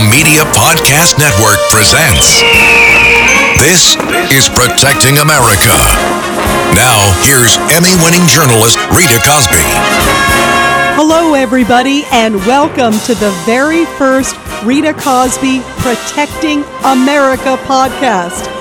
Media 0.00 0.44
Podcast 0.52 1.16
Network 1.16 1.56
presents 1.70 2.42
This 3.56 3.96
is 4.30 4.48
Protecting 4.50 5.18
America. 5.18 5.72
Now, 6.76 7.00
here's 7.24 7.56
Emmy 7.72 7.96
winning 8.04 8.28
journalist 8.28 8.76
Rita 8.92 9.18
Cosby. 9.24 9.64
Hello, 10.98 11.32
everybody, 11.32 12.04
and 12.12 12.36
welcome 12.44 12.92
to 13.00 13.14
the 13.14 13.30
very 13.46 13.86
first 13.96 14.36
Rita 14.64 14.92
Cosby 14.92 15.62
Protecting 15.78 16.62
America 16.84 17.56
podcast. 17.64 18.52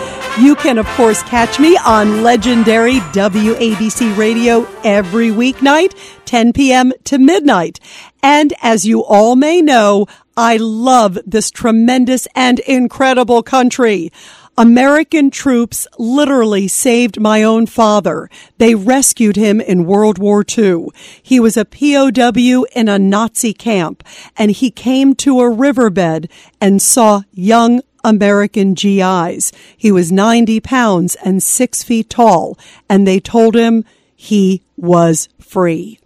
You 0.41 0.55
can, 0.55 0.77
of 0.77 0.87
course, 0.89 1.21
catch 1.23 1.59
me 1.59 1.77
on 1.85 2.23
legendary 2.23 2.99
WABC 3.11 4.15
radio 4.17 4.65
every 4.83 5.29
weeknight, 5.29 5.97
10 6.25 6.53
p.m. 6.53 6.91
to 7.05 7.17
midnight. 7.17 7.79
And 8.23 8.53
as 8.61 8.85
you 8.85 9.03
all 9.03 9.35
may 9.35 9.61
know, 9.61 10.07
I 10.37 10.57
love 10.57 11.17
this 11.25 11.49
tremendous 11.49 12.27
and 12.35 12.59
incredible 12.59 13.41
country. 13.41 14.11
American 14.57 15.31
troops 15.31 15.87
literally 15.97 16.67
saved 16.67 17.21
my 17.21 17.41
own 17.41 17.65
father. 17.65 18.29
They 18.57 18.75
rescued 18.75 19.37
him 19.37 19.61
in 19.61 19.85
World 19.85 20.17
War 20.17 20.43
II. 20.45 20.87
He 21.23 21.39
was 21.39 21.55
a 21.55 21.63
POW 21.63 22.65
in 22.75 22.89
a 22.89 22.99
Nazi 22.99 23.53
camp 23.53 24.03
and 24.37 24.51
he 24.51 24.71
came 24.71 25.15
to 25.15 25.39
a 25.39 25.49
riverbed 25.49 26.29
and 26.59 26.81
saw 26.81 27.21
young 27.31 27.81
American 28.03 28.73
GIs. 28.73 29.53
He 29.77 29.91
was 29.91 30.11
90 30.11 30.59
pounds 30.59 31.15
and 31.23 31.41
six 31.41 31.81
feet 31.81 32.09
tall, 32.09 32.57
and 32.87 33.07
they 33.07 33.19
told 33.19 33.55
him 33.55 33.83
he 34.15 34.61
was 34.77 35.27
free. 35.39 35.99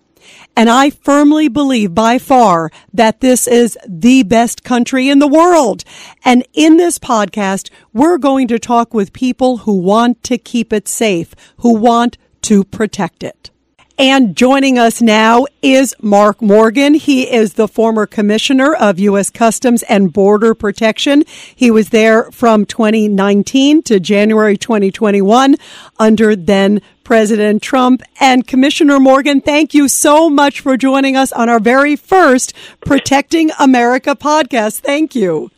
And 0.59 0.70
I 0.70 0.90
firmly 0.90 1.48
believe 1.48 1.95
by 1.95 2.18
far 2.18 2.70
that 2.94 3.22
this 3.22 3.48
is 3.48 3.77
the 3.88 4.23
best 4.23 4.62
country 4.62 5.08
in 5.08 5.20
the 5.20 5.26
world. 5.26 5.85
And 6.26 6.46
in 6.52 6.76
this 6.76 6.99
podcast, 6.99 7.70
we're 7.93 8.18
going 8.18 8.49
to 8.49 8.60
talk 8.60 8.93
with 8.93 9.13
people 9.13 9.60
who 9.60 9.77
want 9.77 10.21
to 10.24 10.37
keep 10.37 10.74
it 10.74 10.90
safe, 10.90 11.34
who 11.60 11.76
want 11.76 12.18
to 12.41 12.65
protect 12.65 13.24
it. 13.24 13.52
And 14.00 14.34
joining 14.34 14.80
us 14.80 15.02
now 15.02 15.46
is 15.62 15.94
Mark 16.02 16.42
Morgan. 16.42 16.94
He 16.94 17.30
is 17.30 17.55
the 17.55 17.68
former 17.68 18.05
commissioner 18.05 18.74
of 18.74 18.98
U.S. 18.98 19.30
Customs 19.30 19.84
and 19.84 20.14
Border 20.14 20.55
Protection. 20.55 21.26
He 21.54 21.70
was 21.70 21.90
there 21.90 22.32
from 22.32 22.66
2019 22.66 23.84
to 23.84 24.00
January 24.00 24.55
2021 24.55 25.58
under 26.00 26.34
then 26.34 26.82
President 27.04 27.62
Trump. 27.62 28.02
And 28.22 28.48
Commissioner 28.48 29.02
Morgan, 29.02 29.42
thank 29.42 29.74
you 29.74 29.90
so 29.90 30.30
much 30.30 30.62
for 30.62 30.77
joining 30.77 31.18
us 31.18 31.34
on 31.34 31.50
our 31.50 31.60
very 31.60 31.98
first 31.98 32.54
Protecting 32.80 33.52
America 33.60 34.16
podcast. 34.16 34.80
Thank 34.80 35.14
you. 35.14 35.52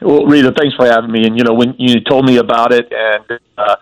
Well, 0.00 0.26
Rita, 0.26 0.52
thanks 0.52 0.76
for 0.76 0.86
having 0.86 1.10
me. 1.10 1.26
And, 1.26 1.36
you 1.36 1.42
know, 1.42 1.54
when 1.54 1.74
you 1.78 2.00
told 2.02 2.24
me 2.24 2.36
about 2.36 2.72
it 2.72 2.92
and, 2.92 3.40
uh, 3.58 3.74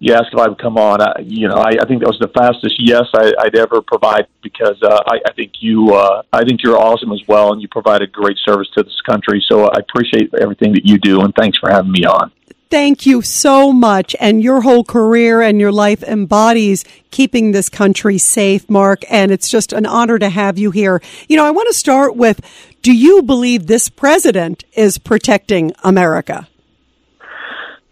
you 0.00 0.14
asked 0.14 0.30
if 0.32 0.38
I 0.38 0.48
would 0.48 0.58
come 0.58 0.78
on. 0.78 1.02
I, 1.02 1.12
you 1.22 1.46
know, 1.46 1.56
I, 1.56 1.76
I 1.80 1.86
think 1.86 2.00
that 2.00 2.08
was 2.08 2.18
the 2.18 2.32
fastest 2.34 2.76
yes 2.78 3.04
I, 3.14 3.32
I'd 3.38 3.54
ever 3.54 3.82
provide 3.82 4.26
because 4.42 4.82
uh, 4.82 4.98
I, 5.06 5.20
I 5.26 5.32
think 5.34 5.52
you, 5.60 5.94
uh, 5.94 6.22
I 6.32 6.42
think 6.42 6.62
you're 6.64 6.78
awesome 6.78 7.12
as 7.12 7.20
well, 7.28 7.52
and 7.52 7.60
you 7.60 7.68
provide 7.68 8.00
a 8.00 8.06
great 8.06 8.38
service 8.44 8.68
to 8.76 8.82
this 8.82 9.00
country. 9.02 9.44
So 9.46 9.66
I 9.66 9.78
appreciate 9.78 10.32
everything 10.40 10.72
that 10.72 10.86
you 10.86 10.96
do, 10.98 11.20
and 11.20 11.34
thanks 11.38 11.58
for 11.58 11.70
having 11.70 11.92
me 11.92 12.04
on. 12.06 12.32
Thank 12.70 13.04
you 13.04 13.20
so 13.20 13.72
much. 13.72 14.14
And 14.20 14.40
your 14.42 14.62
whole 14.62 14.84
career 14.84 15.42
and 15.42 15.60
your 15.60 15.72
life 15.72 16.04
embodies 16.04 16.84
keeping 17.10 17.50
this 17.50 17.68
country 17.68 18.16
safe, 18.16 18.70
Mark. 18.70 19.02
And 19.10 19.32
it's 19.32 19.50
just 19.50 19.72
an 19.72 19.86
honor 19.86 20.20
to 20.20 20.30
have 20.30 20.56
you 20.56 20.70
here. 20.70 21.02
You 21.28 21.36
know, 21.36 21.44
I 21.44 21.50
want 21.50 21.66
to 21.66 21.74
start 21.74 22.14
with 22.14 22.40
do 22.80 22.94
you 22.94 23.22
believe 23.22 23.66
this 23.66 23.88
president 23.88 24.64
is 24.72 24.98
protecting 24.98 25.72
America? 25.82 26.46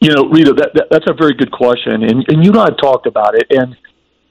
You 0.00 0.14
know, 0.14 0.28
Rita, 0.28 0.52
that, 0.54 0.70
that, 0.74 0.86
that's 0.90 1.06
a 1.08 1.14
very 1.14 1.34
good 1.34 1.50
question, 1.50 2.04
and 2.04 2.24
and 2.28 2.44
you 2.44 2.50
and 2.50 2.60
I 2.60 2.66
have 2.66 2.78
talked 2.78 3.06
about 3.06 3.34
it, 3.34 3.46
and 3.50 3.76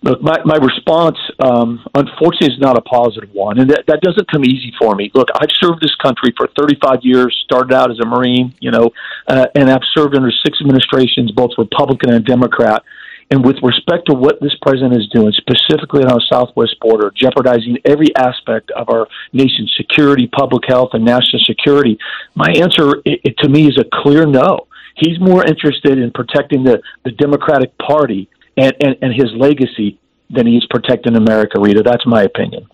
look, 0.02 0.22
my 0.22 0.38
my 0.46 0.56
response, 0.56 1.18
um, 1.40 1.84
unfortunately, 1.94 2.53
is 2.53 2.59
not 2.59 2.78
a 2.78 2.81
positive 2.81 3.30
one, 3.34 3.59
and 3.59 3.69
that 3.69 3.84
that 3.88 4.02
doesn't 4.02 4.31
come 4.31 4.46
easy 4.46 4.72
for 4.80 4.96
me. 4.96 5.12
Look, 5.14 5.28
I've 5.36 5.52
served 5.59 5.81
this 5.81 5.96
country 5.96 6.34
for 6.38 6.47
35 6.58 7.00
years. 7.02 7.38
Started 7.44 7.74
out 7.74 7.92
as 7.92 8.00
a 8.00 8.06
Marine, 8.06 8.53
you 8.59 8.72
know, 8.72 8.92
uh, 9.28 9.47
and 9.56 9.69
I've 9.69 9.86
served 9.94 10.16
under 10.16 10.31
six 10.31 10.59
administrations, 10.62 11.31
both 11.31 11.52
Republican 11.58 12.13
and 12.13 12.25
Democrat. 12.25 12.84
And 13.30 13.44
with 13.44 13.58
respect 13.62 14.08
to 14.08 14.16
what 14.16 14.40
this 14.40 14.56
president 14.62 14.96
is 14.96 15.08
doing, 15.09 15.34
specifically 15.34 16.02
on 16.02 16.12
our 16.12 16.22
southwest 16.31 16.80
border, 16.80 17.12
jeopardizing 17.13 17.78
every 17.84 18.16
aspect 18.16 18.72
of 18.72 18.88
our 18.90 19.08
nation's 19.34 19.74
security, 19.75 20.28
public 20.28 20.63
health, 20.66 20.92
and 20.94 21.03
national 21.03 21.42
security, 21.46 21.97
my 22.36 22.50
answer 22.56 23.02
it, 23.03 23.19
it, 23.25 23.38
to 23.40 23.50
me 23.50 23.68
is 23.68 23.78
a 23.78 24.02
clear 24.02 24.25
no. 24.25 24.68
He's 24.97 25.19
more 25.19 25.46
interested 25.46 26.00
in 26.00 26.12
protecting 26.12 26.63
the, 26.63 26.81
the 27.06 27.12
Democratic 27.12 27.78
Party 27.78 28.30
and, 28.58 28.74
and, 28.81 28.96
and 29.02 29.13
his 29.13 29.31
legacy 29.35 30.00
than 30.30 30.47
he's 30.47 30.66
protecting 30.69 31.16
America, 31.16 31.59
Rita. 31.59 31.84
That's 31.84 32.06
my 32.06 32.24
opinion. 32.24 32.68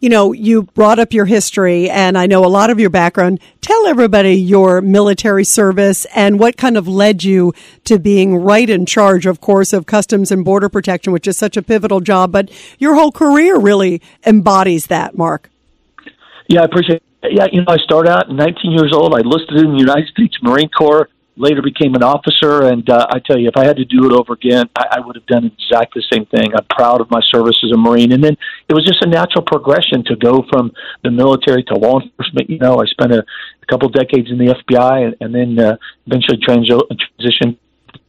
You 0.00 0.08
know, 0.08 0.32
you 0.32 0.62
brought 0.62 0.98
up 0.98 1.12
your 1.12 1.26
history, 1.26 1.90
and 1.90 2.16
I 2.16 2.24
know 2.24 2.42
a 2.42 2.48
lot 2.48 2.70
of 2.70 2.80
your 2.80 2.88
background. 2.88 3.38
Tell 3.60 3.86
everybody 3.86 4.34
your 4.34 4.80
military 4.80 5.44
service 5.44 6.06
and 6.14 6.38
what 6.38 6.56
kind 6.56 6.78
of 6.78 6.88
led 6.88 7.22
you 7.22 7.52
to 7.84 7.98
being 7.98 8.36
right 8.36 8.68
in 8.70 8.86
charge, 8.86 9.26
of 9.26 9.42
course, 9.42 9.74
of 9.74 9.84
Customs 9.84 10.32
and 10.32 10.42
Border 10.42 10.70
Protection, 10.70 11.12
which 11.12 11.26
is 11.26 11.36
such 11.36 11.54
a 11.58 11.62
pivotal 11.62 12.00
job, 12.00 12.32
but 12.32 12.50
your 12.78 12.94
whole 12.94 13.12
career 13.12 13.58
really 13.58 14.00
embodies 14.24 14.86
that, 14.86 15.18
Mark. 15.18 15.50
Yeah, 16.48 16.62
I 16.62 16.64
appreciate 16.64 17.02
it. 17.22 17.32
Yeah, 17.32 17.46
you 17.52 17.60
know, 17.60 17.66
I 17.68 17.76
started 17.76 18.10
out 18.10 18.30
19 18.30 18.72
years 18.72 18.92
old. 18.94 19.14
I 19.14 19.20
enlisted 19.20 19.58
in 19.58 19.72
the 19.72 19.78
United 19.78 20.08
States 20.08 20.34
Marine 20.42 20.70
Corps 20.70 21.10
later 21.40 21.62
became 21.62 21.94
an 21.94 22.02
officer. 22.02 22.68
And 22.68 22.88
uh, 22.88 23.06
I 23.10 23.18
tell 23.18 23.38
you, 23.38 23.48
if 23.48 23.56
I 23.56 23.64
had 23.64 23.76
to 23.76 23.84
do 23.84 24.06
it 24.06 24.12
over 24.12 24.34
again, 24.34 24.68
I, 24.76 24.98
I 24.98 25.00
would 25.00 25.16
have 25.16 25.26
done 25.26 25.46
exactly 25.46 26.02
the 26.02 26.16
same 26.16 26.26
thing. 26.26 26.52
I'm 26.54 26.66
proud 26.68 27.00
of 27.00 27.10
my 27.10 27.20
service 27.32 27.56
as 27.64 27.72
a 27.72 27.76
Marine. 27.76 28.12
And 28.12 28.22
then 28.22 28.36
it 28.68 28.74
was 28.74 28.84
just 28.84 29.02
a 29.02 29.08
natural 29.08 29.44
progression 29.44 30.04
to 30.04 30.16
go 30.16 30.44
from 30.50 30.72
the 31.02 31.10
military 31.10 31.64
to 31.64 31.74
law 31.74 32.00
enforcement. 32.00 32.50
You 32.50 32.58
know, 32.58 32.76
I 32.80 32.86
spent 32.86 33.12
a, 33.12 33.24
a 33.24 33.66
couple 33.66 33.88
decades 33.88 34.30
in 34.30 34.38
the 34.38 34.54
FBI 34.54 35.06
and, 35.06 35.16
and 35.20 35.34
then 35.34 35.58
uh, 35.58 35.76
eventually 36.06 36.38
trans- 36.42 36.68
transitioned 36.68 37.56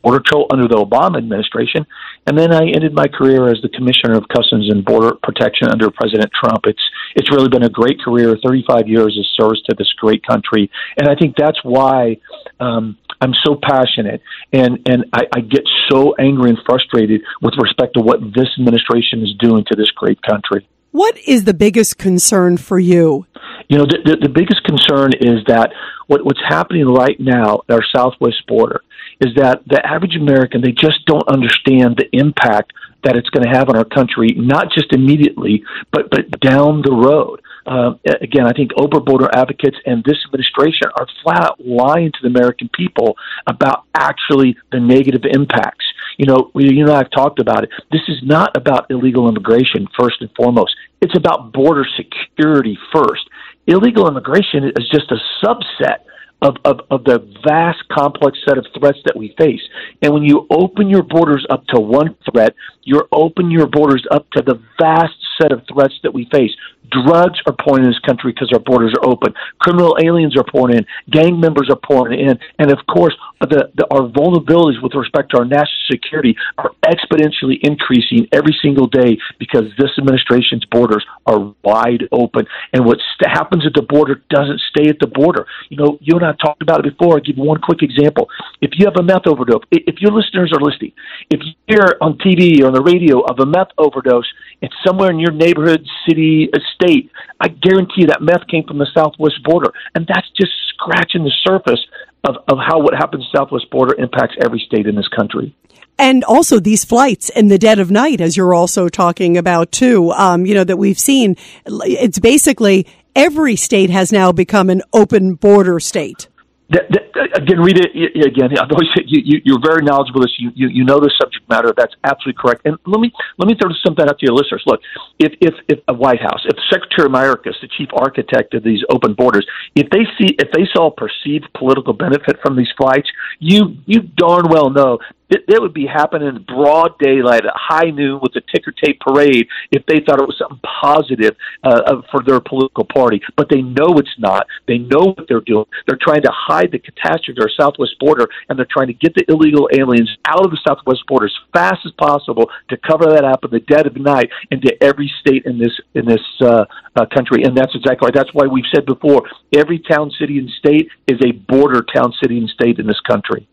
Border 0.03 0.19
Patrol 0.19 0.47
under 0.51 0.67
the 0.67 0.75
Obama 0.75 1.17
administration, 1.17 1.85
and 2.27 2.37
then 2.37 2.53
I 2.53 2.65
ended 2.65 2.93
my 2.93 3.07
career 3.07 3.49
as 3.49 3.59
the 3.61 3.69
Commissioner 3.69 4.15
of 4.15 4.27
Customs 4.27 4.69
and 4.69 4.83
Border 4.83 5.15
Protection 5.21 5.69
under 5.69 5.89
President 5.91 6.31
Trump. 6.33 6.65
It's 6.65 6.81
it's 7.15 7.29
really 7.31 7.49
been 7.49 7.63
a 7.63 7.69
great 7.69 7.99
career, 8.01 8.37
35 8.43 8.87
years 8.87 9.17
of 9.17 9.25
service 9.39 9.61
to 9.69 9.75
this 9.77 9.91
great 9.99 10.25
country, 10.25 10.69
and 10.97 11.07
I 11.07 11.15
think 11.15 11.35
that's 11.37 11.59
why 11.63 12.17
um, 12.59 12.97
I'm 13.21 13.33
so 13.45 13.59
passionate, 13.61 14.21
and 14.51 14.79
and 14.87 15.05
I, 15.13 15.23
I 15.35 15.41
get 15.41 15.63
so 15.89 16.15
angry 16.15 16.49
and 16.49 16.59
frustrated 16.65 17.21
with 17.41 17.53
respect 17.61 17.93
to 17.95 18.01
what 18.01 18.19
this 18.33 18.49
administration 18.59 19.21
is 19.21 19.33
doing 19.39 19.63
to 19.69 19.75
this 19.75 19.91
great 19.91 20.21
country. 20.23 20.67
What 20.91 21.17
is 21.25 21.45
the 21.45 21.53
biggest 21.53 21.97
concern 21.97 22.57
for 22.57 22.77
you? 22.77 23.25
You 23.69 23.77
know, 23.77 23.85
the, 23.85 23.99
the, 24.03 24.17
the 24.27 24.29
biggest 24.29 24.63
concern 24.63 25.11
is 25.13 25.39
that 25.47 25.71
what, 26.07 26.25
what's 26.25 26.41
happening 26.49 26.85
right 26.85 27.15
now 27.17 27.61
at 27.69 27.75
our 27.75 27.85
southwest 27.95 28.45
border 28.47 28.81
is 29.21 29.35
that 29.35 29.61
the 29.67 29.85
average 29.85 30.15
American, 30.15 30.61
they 30.61 30.71
just 30.71 31.05
don't 31.05 31.27
understand 31.27 31.95
the 31.97 32.09
impact 32.11 32.73
that 33.03 33.15
it's 33.15 33.29
going 33.29 33.43
to 33.43 33.49
have 33.49 33.69
on 33.69 33.77
our 33.77 33.85
country, 33.85 34.29
not 34.35 34.71
just 34.71 34.93
immediately, 34.93 35.63
but, 35.91 36.09
but 36.09 36.39
down 36.39 36.81
the 36.83 36.91
road. 36.91 37.41
Uh, 37.65 37.93
again, 38.21 38.45
I 38.47 38.51
think 38.53 38.71
open 38.77 39.03
border 39.05 39.29
advocates 39.33 39.77
and 39.85 40.03
this 40.03 40.17
administration 40.25 40.89
are 40.99 41.07
flat 41.23 41.41
out 41.43 41.59
lying 41.63 42.11
to 42.11 42.17
the 42.23 42.27
American 42.27 42.69
people 42.75 43.15
about 43.45 43.85
actually 43.93 44.57
the 44.71 44.79
negative 44.79 45.21
impacts. 45.31 45.85
You 46.17 46.25
know, 46.25 46.51
you 46.55 46.85
know, 46.85 46.93
I've 46.93 47.11
talked 47.11 47.39
about 47.39 47.63
it. 47.63 47.69
This 47.91 48.01
is 48.07 48.17
not 48.23 48.57
about 48.57 48.89
illegal 48.89 49.29
immigration 49.29 49.87
first 49.97 50.21
and 50.21 50.29
foremost. 50.35 50.75
It's 51.01 51.15
about 51.15 51.53
border 51.53 51.85
security 51.95 52.77
first. 52.91 53.29
Illegal 53.67 54.07
immigration 54.07 54.65
is 54.65 54.89
just 54.91 55.11
a 55.11 55.17
subset 55.43 56.05
of, 56.41 56.55
of, 56.65 56.79
of 56.89 57.03
the 57.03 57.19
vast 57.47 57.79
complex 57.91 58.37
set 58.47 58.57
of 58.57 58.65
threats 58.77 58.97
that 59.05 59.15
we 59.15 59.35
face. 59.37 59.61
And 60.01 60.13
when 60.13 60.23
you 60.23 60.47
open 60.49 60.89
your 60.89 61.03
borders 61.03 61.45
up 61.49 61.65
to 61.67 61.79
one 61.79 62.15
threat, 62.31 62.55
you're 62.83 63.07
open 63.11 63.51
your 63.51 63.67
borders 63.67 64.05
up 64.11 64.29
to 64.31 64.41
the 64.41 64.61
vast 64.79 65.13
set 65.41 65.51
of 65.51 65.61
threats 65.71 65.95
that 66.03 66.13
we 66.13 66.27
face. 66.31 66.51
Drugs 66.91 67.39
are 67.47 67.55
pouring 67.65 67.85
in 67.85 67.89
this 67.89 67.99
country 67.99 68.33
because 68.33 68.51
our 68.53 68.59
borders 68.59 68.93
are 68.99 69.09
open. 69.09 69.33
Criminal 69.59 69.95
aliens 70.03 70.35
are 70.37 70.43
pouring 70.43 70.77
in. 70.77 70.85
Gang 71.09 71.39
members 71.39 71.69
are 71.69 71.79
pouring 71.87 72.19
in. 72.19 72.37
And 72.59 72.71
of 72.71 72.79
course, 72.87 73.15
the, 73.39 73.71
the, 73.75 73.87
our 73.91 74.07
vulnerabilities 74.09 74.81
with 74.83 74.93
respect 74.93 75.31
to 75.31 75.39
our 75.39 75.45
national 75.45 75.87
security 75.89 76.35
are 76.57 76.71
exponentially 76.85 77.59
increasing 77.63 78.27
every 78.31 78.55
single 78.61 78.87
day 78.87 79.17
because 79.39 79.65
this 79.77 79.91
administration's 79.97 80.65
borders 80.65 81.05
are 81.25 81.53
wide 81.63 82.07
open. 82.11 82.45
And 82.73 82.85
what 82.85 82.97
st- 83.15 83.31
happens 83.31 83.65
at 83.65 83.73
the 83.73 83.83
border 83.87 84.21
doesn't 84.29 84.59
stay 84.69 84.89
at 84.89 84.99
the 84.99 85.07
border. 85.07 85.47
You 85.69 85.77
know, 85.77 85.97
you 86.01 86.15
and 86.17 86.25
I 86.25 86.33
talked 86.33 86.61
about 86.61 86.85
it 86.85 86.97
before. 86.97 87.15
I'll 87.15 87.23
give 87.23 87.37
you 87.37 87.43
one 87.43 87.61
quick 87.61 87.81
example. 87.81 88.29
If 88.61 88.71
you 88.75 88.85
have 88.85 88.95
a 88.99 89.03
meth 89.03 89.27
overdose, 89.27 89.63
if 89.71 90.01
your 90.01 90.11
listeners 90.11 90.51
are 90.53 90.61
listening, 90.61 90.93
if 91.29 91.39
you 91.43 91.53
hear 91.67 91.97
on 92.01 92.17
TV 92.17 92.61
or 92.61 92.67
on 92.67 92.73
the 92.73 92.83
radio 92.83 93.21
of 93.21 93.39
a 93.39 93.45
meth 93.45 93.71
overdose, 93.77 94.27
it's 94.61 94.75
somewhere 94.85 95.09
in 95.09 95.19
your 95.19 95.30
neighborhood, 95.31 95.85
city, 96.07 96.49
estate. 96.53 97.11
I 97.39 97.47
guarantee 97.47 98.01
you 98.01 98.07
that 98.07 98.21
meth 98.21 98.47
came 98.47 98.63
from 98.65 98.77
the 98.77 98.87
southwest 98.93 99.43
border, 99.43 99.71
and 99.95 100.05
that's 100.07 100.29
just 100.39 100.51
scratching 100.69 101.23
the 101.23 101.31
surface 101.45 101.79
of, 102.23 102.35
of 102.47 102.57
how 102.57 102.79
what 102.79 102.93
happens 102.93 103.27
southwest 103.35 103.69
border 103.69 103.95
impacts 103.97 104.35
every 104.43 104.59
state 104.59 104.87
in 104.87 104.95
this 104.95 105.07
country. 105.07 105.55
And 105.97 106.23
also 106.23 106.59
these 106.59 106.83
flights 106.83 107.29
in 107.29 107.49
the 107.49 107.59
dead 107.59 107.77
of 107.77 107.91
night, 107.91 108.21
as 108.21 108.35
you're 108.35 108.53
also 108.53 108.89
talking 108.89 109.37
about 109.37 109.71
too, 109.71 110.11
um, 110.11 110.45
you 110.45 110.53
know, 110.53 110.63
that 110.63 110.77
we've 110.77 110.99
seen. 110.99 111.35
It's 111.65 112.17
basically 112.17 112.87
every 113.15 113.55
state 113.55 113.89
has 113.89 114.11
now 114.11 114.31
become 114.31 114.69
an 114.69 114.81
open 114.93 115.35
border 115.35 115.79
state. 115.79 116.27
That, 116.71 116.87
that, 116.89 117.03
again, 117.35 117.59
Rita. 117.59 117.83
Again, 117.83 118.55
I've 118.57 118.71
always 118.71 118.87
said 118.95 119.03
you, 119.07 119.41
you, 119.43 119.55
are 119.55 119.63
very 119.63 119.83
knowledgeable. 119.83 120.21
This 120.21 120.31
you, 120.39 120.51
you 120.55 120.67
you 120.69 120.83
know 120.85 120.99
the 120.99 121.11
subject 121.19 121.47
matter. 121.49 121.73
That's 121.75 121.93
absolutely 122.03 122.39
correct. 122.39 122.61
And 122.65 122.77
let 122.85 123.01
me 123.01 123.11
let 123.37 123.47
me 123.47 123.55
throw 123.59 123.71
something 123.85 124.07
out 124.07 124.17
to 124.19 124.25
your 124.25 124.35
listeners. 124.35 124.63
Look, 124.65 124.79
if 125.19 125.33
if 125.41 125.53
if 125.67 125.79
a 125.89 125.93
White 125.93 126.21
House, 126.21 126.39
if 126.45 126.55
Secretary 126.71 127.09
Mayorkas, 127.09 127.59
the 127.61 127.67
chief 127.77 127.89
architect 127.93 128.53
of 128.53 128.63
these 128.63 128.79
open 128.89 129.13
borders, 129.13 129.45
if 129.75 129.89
they 129.89 130.07
see 130.17 130.35
if 130.39 130.49
they 130.53 130.63
saw 130.73 130.89
perceived 130.89 131.47
political 131.57 131.93
benefit 131.93 132.39
from 132.41 132.55
these 132.55 132.71
flights, 132.77 133.09
you 133.39 133.75
you 133.85 134.01
darn 134.15 134.47
well 134.49 134.69
know 134.69 134.99
it, 135.31 135.45
it 135.47 135.61
would 135.61 135.73
be 135.73 135.87
happening 135.87 136.27
in 136.27 136.43
broad 136.43 136.99
daylight 136.99 137.45
at 137.45 137.53
high 137.55 137.89
noon 137.89 138.19
with 138.21 138.35
a 138.35 138.41
ticker 138.53 138.71
tape 138.71 138.99
parade 138.99 139.47
if 139.71 139.85
they 139.87 139.99
thought 140.05 140.21
it 140.21 140.27
was 140.27 140.37
something 140.37 140.59
positive 140.81 141.35
uh, 141.63 142.01
for 142.11 142.21
their 142.23 142.39
political 142.41 142.85
party. 142.85 143.21
But 143.37 143.47
they 143.49 143.61
know 143.61 143.97
it's 143.97 144.15
not. 144.19 144.45
They 144.67 144.77
know 144.77 145.15
what 145.15 145.27
they're 145.27 145.41
doing. 145.41 145.65
They're 145.87 145.99
trying 146.01 146.21
to 146.23 146.31
hide 146.33 146.71
the 146.71 146.79
catastrophe 146.79 147.39
at 147.39 147.43
our 147.43 147.49
southwest 147.57 147.95
border, 147.99 148.27
and 148.49 148.59
they're 148.59 148.67
trying 148.69 148.87
to 148.87 148.93
get 148.93 149.15
the 149.15 149.25
illegal 149.29 149.69
aliens 149.73 150.09
out 150.27 150.43
of 150.43 150.51
the 150.51 150.59
southwest 150.67 151.01
border 151.07 151.25
as 151.25 151.37
fast 151.53 151.79
as 151.85 151.91
possible 151.93 152.49
to 152.69 152.77
cover 152.77 153.05
that 153.05 153.23
up 153.23 153.45
in 153.45 153.51
the 153.51 153.61
dead 153.61 153.87
of 153.87 153.95
night 153.95 154.29
into 154.51 154.71
every 154.83 155.11
state 155.21 155.45
in 155.45 155.57
this 155.57 155.79
in 155.95 156.05
this 156.05 156.21
uh, 156.41 156.65
uh, 156.95 157.05
country. 157.15 157.43
And 157.43 157.57
that's 157.57 157.73
exactly 157.73 158.07
right. 158.07 158.13
That's 158.13 158.33
why 158.33 158.47
we've 158.47 158.67
said 158.73 158.85
before: 158.85 159.23
every 159.55 159.79
town, 159.79 160.11
city, 160.19 160.39
and 160.39 160.49
state 160.59 160.89
is 161.07 161.19
a 161.23 161.31
border 161.31 161.85
town, 161.95 162.13
city, 162.21 162.37
and 162.37 162.49
state 162.49 162.79
in 162.79 162.85
this 162.85 162.99
country 163.07 163.47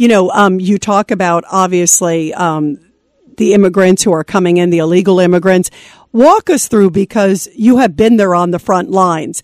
you 0.00 0.08
know, 0.08 0.30
um, 0.30 0.58
you 0.58 0.78
talk 0.78 1.10
about 1.10 1.44
obviously 1.52 2.32
um, 2.32 2.78
the 3.36 3.52
immigrants 3.52 4.02
who 4.02 4.14
are 4.14 4.24
coming 4.24 4.56
in, 4.56 4.70
the 4.70 4.78
illegal 4.78 5.20
immigrants. 5.20 5.70
Walk 6.10 6.48
us 6.48 6.68
through 6.68 6.92
because 6.92 7.50
you 7.54 7.76
have 7.76 7.96
been 7.96 8.16
there 8.16 8.34
on 8.34 8.50
the 8.50 8.58
front 8.58 8.90
lines. 8.90 9.42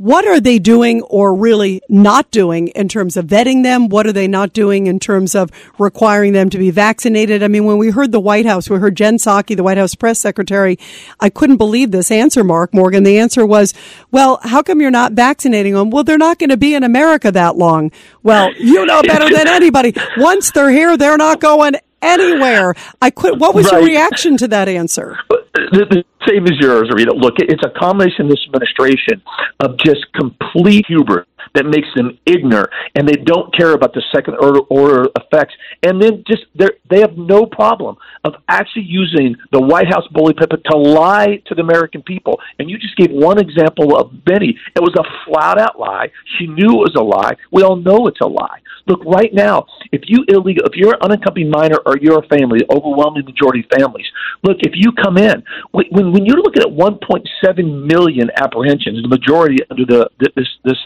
What 0.00 0.26
are 0.26 0.40
they 0.40 0.58
doing 0.58 1.02
or 1.02 1.34
really 1.34 1.82
not 1.86 2.30
doing 2.30 2.68
in 2.68 2.88
terms 2.88 3.18
of 3.18 3.26
vetting 3.26 3.64
them? 3.64 3.90
What 3.90 4.06
are 4.06 4.14
they 4.14 4.28
not 4.28 4.54
doing 4.54 4.86
in 4.86 4.98
terms 4.98 5.34
of 5.34 5.50
requiring 5.78 6.32
them 6.32 6.48
to 6.48 6.56
be 6.56 6.70
vaccinated? 6.70 7.42
I 7.42 7.48
mean, 7.48 7.66
when 7.66 7.76
we 7.76 7.90
heard 7.90 8.10
the 8.10 8.18
White 8.18 8.46
House, 8.46 8.70
we 8.70 8.78
heard 8.78 8.96
Jen 8.96 9.18
Psaki, 9.18 9.54
the 9.54 9.62
White 9.62 9.76
House 9.76 9.94
press 9.94 10.18
secretary, 10.18 10.78
I 11.20 11.28
couldn't 11.28 11.58
believe 11.58 11.90
this 11.90 12.10
answer, 12.10 12.42
Mark 12.42 12.72
Morgan. 12.72 13.02
The 13.02 13.18
answer 13.18 13.44
was, 13.44 13.74
well, 14.10 14.40
how 14.42 14.62
come 14.62 14.80
you're 14.80 14.90
not 14.90 15.12
vaccinating 15.12 15.74
them? 15.74 15.90
Well, 15.90 16.02
they're 16.02 16.16
not 16.16 16.38
going 16.38 16.48
to 16.48 16.56
be 16.56 16.74
in 16.74 16.82
America 16.82 17.30
that 17.32 17.56
long. 17.56 17.92
Well, 18.22 18.54
you 18.54 18.86
know 18.86 19.02
better 19.02 19.28
than 19.28 19.48
anybody. 19.48 19.92
Once 20.16 20.50
they're 20.50 20.70
here, 20.70 20.96
they're 20.96 21.18
not 21.18 21.42
going 21.42 21.74
anywhere. 22.00 22.74
I 23.02 23.10
quit. 23.10 23.38
What 23.38 23.54
was 23.54 23.66
right. 23.66 23.82
your 23.82 23.84
reaction 23.84 24.38
to 24.38 24.48
that 24.48 24.66
answer? 24.66 25.18
The, 25.54 25.86
the 25.90 26.04
same 26.28 26.44
as 26.44 26.58
yours, 26.60 26.90
Rita. 26.94 27.12
Look, 27.12 27.34
it's 27.38 27.62
a 27.64 27.70
combination 27.70 28.28
this 28.28 28.44
administration 28.46 29.22
of 29.60 29.76
just 29.78 30.06
complete 30.14 30.86
hubris 30.86 31.26
that 31.54 31.66
makes 31.66 31.88
them 31.94 32.18
ignorant, 32.26 32.70
and 32.94 33.08
they 33.08 33.16
don't 33.16 33.54
care 33.56 33.72
about 33.72 33.92
the 33.94 34.02
second 34.14 34.36
order, 34.40 34.60
order 34.70 35.08
effects. 35.16 35.54
And 35.82 36.00
then 36.00 36.24
just 36.26 36.44
they 36.56 37.00
have 37.00 37.16
no 37.16 37.46
problem 37.46 37.96
of 38.24 38.34
actually 38.48 38.84
using 38.86 39.36
the 39.52 39.60
White 39.60 39.88
House 39.88 40.06
bully 40.12 40.34
pulpit 40.34 40.62
to 40.70 40.76
lie 40.76 41.42
to 41.46 41.54
the 41.54 41.62
American 41.62 42.02
people. 42.02 42.38
And 42.58 42.70
you 42.70 42.78
just 42.78 42.96
gave 42.96 43.10
one 43.10 43.38
example 43.38 43.96
of 43.96 44.24
Benny. 44.24 44.58
It 44.76 44.80
was 44.80 44.94
a 44.98 45.04
flat 45.24 45.58
out 45.58 45.78
lie. 45.78 46.10
She 46.38 46.46
knew 46.46 46.82
it 46.82 46.92
was 46.92 46.96
a 46.96 47.02
lie. 47.02 47.32
We 47.52 47.62
all 47.62 47.76
know 47.76 48.06
it's 48.06 48.20
a 48.20 48.26
lie. 48.26 48.58
Look, 48.86 49.04
right 49.04 49.32
now, 49.32 49.66
if 49.92 50.02
you 50.06 50.24
illegal, 50.28 50.64
if 50.66 50.74
you're 50.74 50.94
an 50.94 51.02
unaccompanied 51.02 51.50
minor 51.50 51.78
or 51.86 51.96
you're 52.00 52.18
a 52.18 52.26
family, 52.28 52.60
overwhelming 52.70 53.24
majority 53.24 53.60
of 53.60 53.78
families, 53.78 54.06
look, 54.42 54.58
if 54.60 54.72
you 54.74 54.92
come 54.92 55.16
in, 55.16 55.42
when 55.72 56.12
when 56.12 56.26
you're 56.26 56.40
looking 56.42 56.62
at 56.62 56.68
1.7 56.68 57.86
million 57.86 58.30
apprehensions, 58.36 59.02
the 59.02 59.08
majority 59.08 59.58
under 59.70 59.84
the 59.84 60.10
this 60.18 60.48
this 60.64 60.76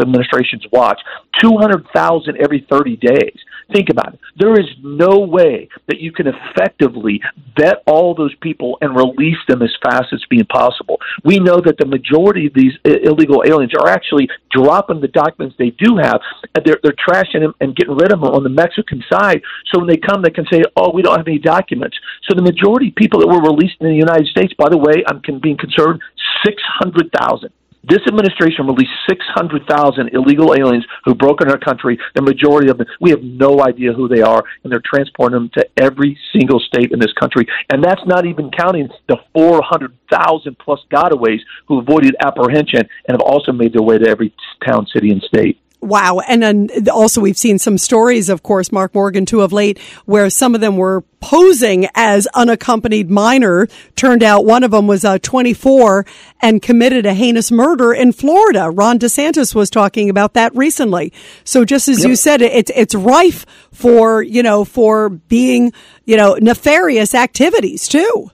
administration's 0.45 0.71
watch, 0.73 1.01
200,000 1.41 2.37
every 2.41 2.67
30 2.71 2.97
days. 2.97 3.39
Think 3.73 3.89
about 3.89 4.15
it. 4.15 4.21
There 4.39 4.53
is 4.61 4.67
no 4.83 5.21
way 5.21 5.69
that 5.89 5.99
you 5.99 6.13
can 6.13 6.27
effectively 6.27 7.21
vet 7.57 7.83
all 7.87 8.15
those 8.15 8.35
people 8.41 8.77
and 8.83 8.95
release 8.95 9.39
them 9.49 9.63
as 9.63 9.71
fast 9.83 10.13
as 10.13 10.23
being 10.29 10.45
possible. 10.47 10.99
We 11.25 11.39
know 11.39 11.61
that 11.65 11.77
the 11.79 11.87
majority 11.87 12.47
of 12.47 12.55
these 12.55 12.73
illegal 12.85 13.43
aliens 13.47 13.73
are 13.81 13.89
actually 13.89 14.29
dropping 14.51 15.01
the 15.01 15.09
documents 15.09 15.57
they 15.59 15.71
do 15.71 15.97
have. 15.97 16.21
They're, 16.65 16.79
they're 16.83 16.93
trashing 16.93 17.41
them 17.41 17.55
and 17.61 17.75
getting 17.75 17.97
rid 17.97 18.13
of 18.13 18.21
them 18.21 18.31
on 18.31 18.45
the 18.45 18.51
Mexican 18.51 19.03
side. 19.11 19.41
So 19.73 19.81
when 19.81 19.89
they 19.89 19.97
come, 19.97 20.23
they 20.23 20.31
can 20.31 20.47
say, 20.53 20.63
"Oh, 20.77 20.93
we 20.93 21.03
don't 21.03 21.17
have 21.17 21.27
any 21.27 21.39
documents." 21.39 21.97
So 22.29 22.35
the 22.37 22.43
majority 22.43 22.89
of 22.89 22.95
people 22.97 23.21
that 23.21 23.29
were 23.29 23.41
released 23.41 23.77
in 23.81 23.89
the 23.89 23.95
United 23.95 24.27
States, 24.29 24.53
by 24.59 24.69
the 24.69 24.79
way, 24.79 25.05
I'm 25.09 25.23
being 25.41 25.57
concerned, 25.57 26.01
six 26.45 26.63
hundred 26.81 27.11
thousand. 27.19 27.51
This 27.89 28.01
administration 28.07 28.67
released 28.67 28.93
600,000 29.09 30.11
illegal 30.15 30.55
aliens 30.55 30.87
who 31.05 31.15
broke 31.15 31.43
in 31.43 31.51
our 31.51 31.59
country. 31.59 31.99
The 32.15 32.23
majority 32.23 32.71
of 32.71 32.79
them, 32.79 32.87
we 33.01 33.11
have 33.11 33.23
no 33.23 33.63
idea 33.63 33.93
who 33.93 34.09
they 34.09 34.23
are, 34.23 34.43
and 34.63 34.73
they're 34.73 34.83
transporting 34.85 35.35
them 35.35 35.51
to 35.55 35.67
every 35.77 36.19
single 36.33 36.61
state 36.61 36.93
in 36.93 36.99
this 36.99 37.13
country. 37.21 37.47
And 37.71 37.85
that's 37.85 38.01
not 38.07 38.25
even 38.25 38.51
counting 38.51 38.89
the 39.09 39.19
400,000 39.35 40.59
plus 40.59 40.81
gotaways 40.91 41.41
who 41.69 41.81
avoided 41.81 42.17
apprehension 42.21 42.81
and 43.07 43.15
have 43.15 43.21
also 43.21 43.53
made 43.53 43.75
their 43.75 43.83
way 43.83 43.99
to 43.99 44.09
every 44.09 44.35
town, 44.67 44.87
city, 44.93 45.11
and 45.11 45.23
state. 45.23 45.61
Wow. 45.85 46.21
And 46.21 46.43
then 46.43 46.89
also 46.89 47.21
we've 47.21 47.37
seen 47.37 47.59
some 47.59 47.77
stories, 47.77 48.31
of 48.31 48.43
course, 48.43 48.73
Mark 48.73 48.95
Morgan 48.95 49.27
too 49.27 49.43
of 49.43 49.53
late, 49.53 49.79
where 50.07 50.31
some 50.31 50.55
of 50.55 50.63
them 50.63 50.79
were 50.79 51.03
posing 51.21 51.89
as 51.95 52.27
unaccompanied 52.35 53.11
minor. 53.11 53.69
Turned 53.95 54.23
out 54.23 54.47
one 54.47 54.65
of 54.65 54.71
them 54.71 54.87
was 54.87 55.05
uh, 55.05 55.19
24 55.19 56.07
and 56.41 56.63
committed 56.63 57.05
a 57.05 57.13
heinous 57.13 57.51
murder 57.51 57.93
in 57.93 58.13
Florida. 58.13 58.71
Ron 58.71 58.99
DeSantis 58.99 59.55
was 59.55 59.69
talking 59.69 60.09
about 60.09 60.33
that 60.33 60.55
recently. 60.57 61.13
So 61.45 61.67
just 61.67 61.87
as 61.89 61.99
yep. 61.99 62.09
you 62.09 62.17
said, 62.17 62.41
it's, 62.41 62.71
it's 62.75 62.95
rife 62.95 63.45
for, 63.71 64.23
you 64.23 64.43
know, 64.43 64.65
for 64.65 65.11
being, 65.11 65.75
you 66.07 66.17
know, 66.17 66.39
nefarious 66.41 67.15
activities 67.15 67.89
too. 67.89 68.31